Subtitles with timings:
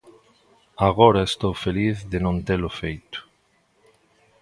[0.89, 3.19] Agora estou feliz de non telo feito.